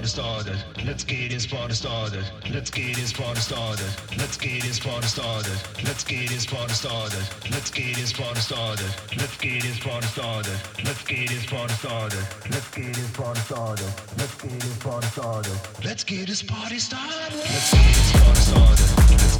[0.00, 0.64] party started.
[0.86, 2.24] Let's get this party started.
[2.50, 3.92] Let's get this party started.
[4.16, 5.60] Let's get this party started.
[5.84, 7.28] Let's get this party started.
[7.50, 8.90] Let's get this party started.
[9.18, 10.58] Let's get this party started.
[10.84, 12.24] Let's get this party started.
[12.50, 13.92] Let's get this party started.
[14.16, 15.60] Let's get this party started.
[15.84, 17.36] Let's get this party started.
[17.36, 19.39] Let's get this party started.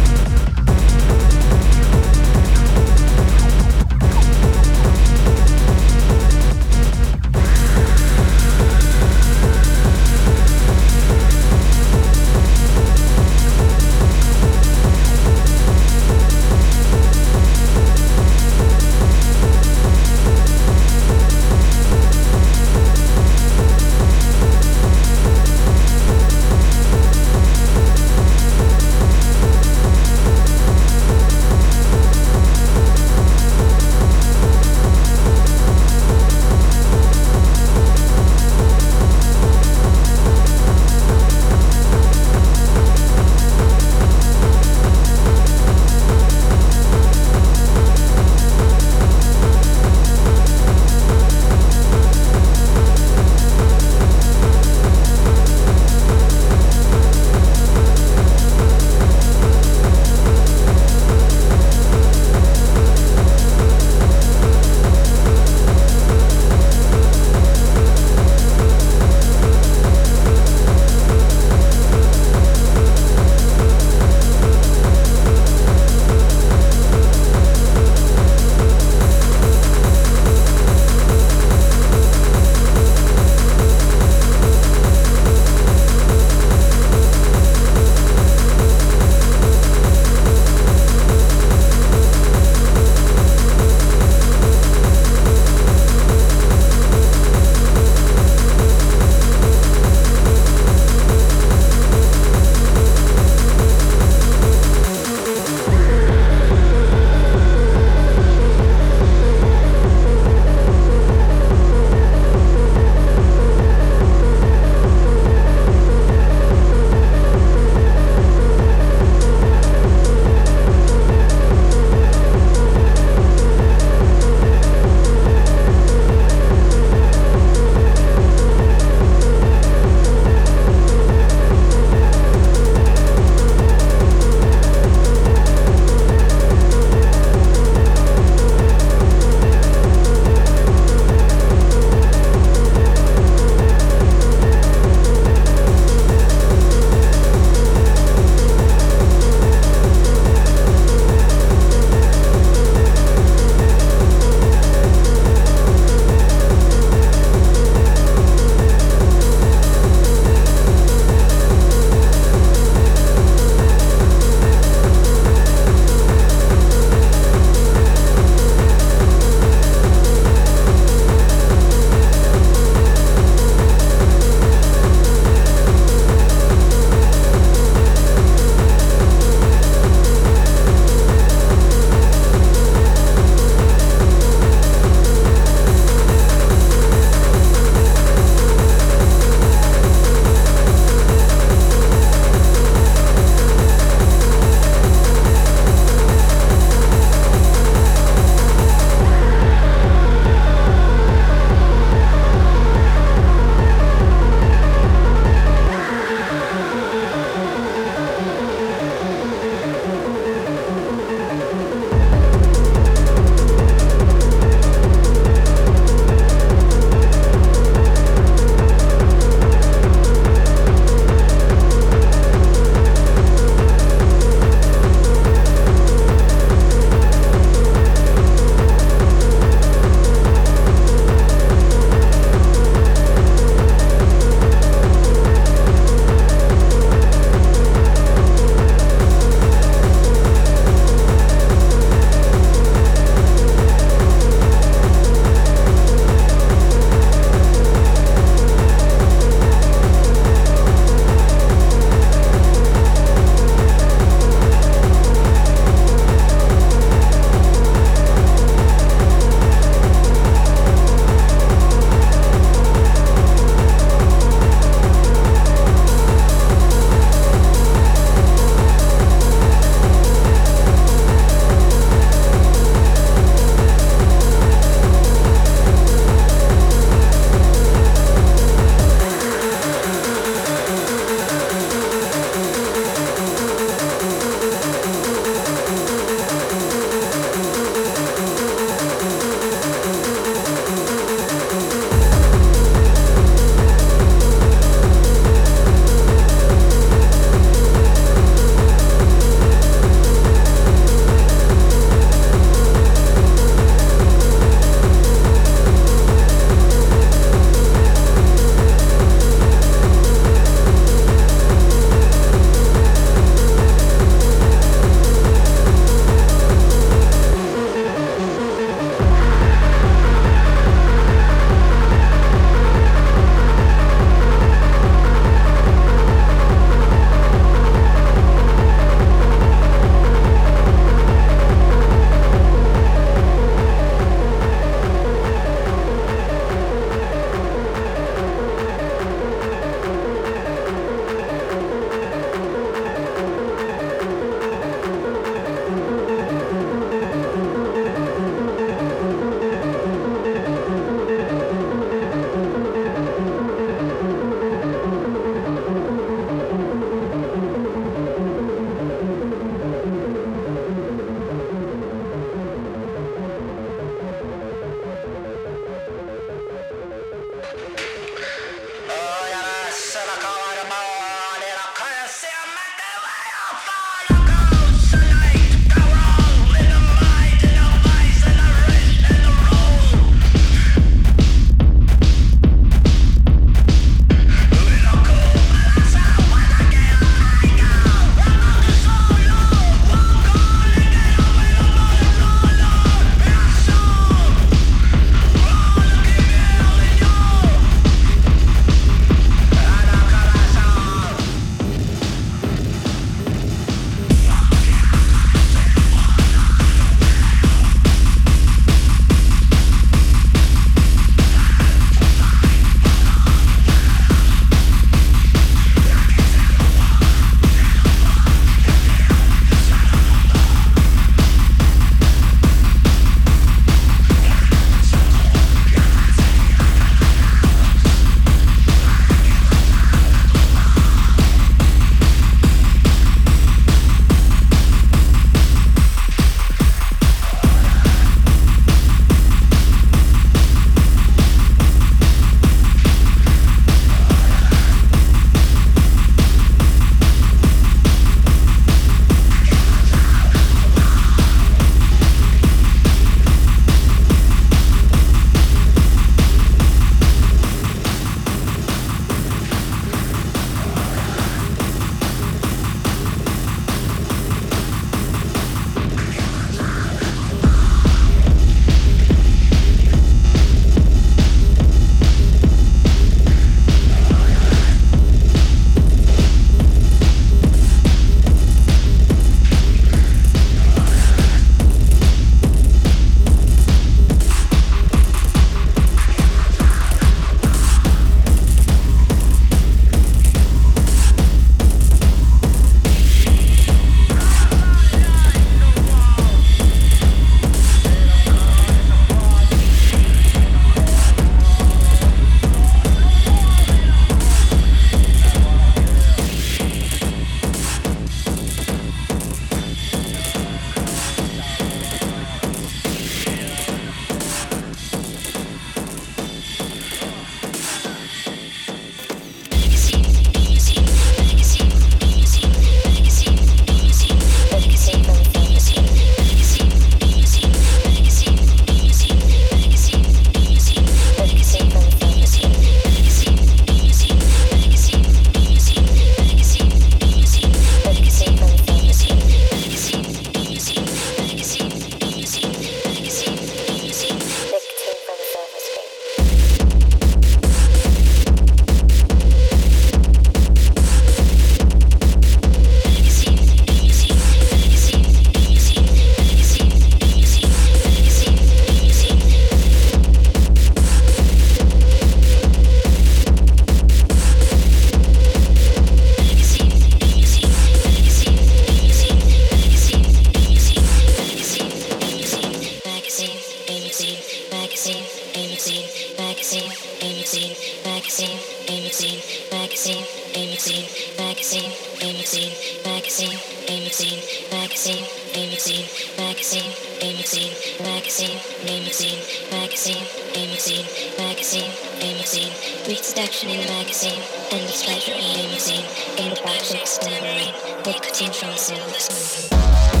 [582.01, 582.51] Magazine,
[582.83, 583.37] magazine,
[583.69, 585.85] magazine, magazine, magazine,
[586.17, 586.65] magazine,
[586.97, 589.19] magazine, magazine, magazine,
[589.51, 590.09] magazine, magazine,
[590.41, 590.85] magazine,
[591.17, 591.71] magazine,
[592.01, 592.51] magazine,
[592.87, 594.21] read seduction in the magazine,
[594.51, 595.85] endless pleasure in the magazine,
[596.17, 597.53] in the back chicks tambourine,
[597.85, 600.00] nicotine from silver spoon.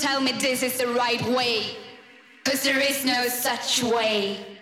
[0.00, 1.76] tell me this is the right way,
[2.44, 4.57] cause there is no such way.